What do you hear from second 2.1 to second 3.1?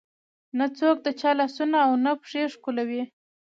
پښې ښکلوي.